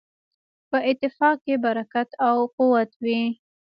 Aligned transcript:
په 0.69 0.77
اتفاق 0.89 1.35
کې 1.45 1.55
برکت 1.65 2.09
او 2.27 2.37
قوت 2.57 2.91
وي. 3.03 3.21